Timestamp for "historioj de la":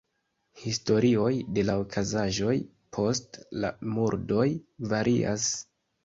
0.59-1.73